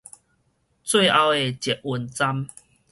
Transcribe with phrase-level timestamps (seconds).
[0.83, 2.47] 最後的捷運站